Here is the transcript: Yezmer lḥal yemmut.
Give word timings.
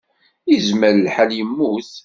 Yezmer 0.51 0.95
lḥal 1.05 1.31
yemmut. 1.37 1.91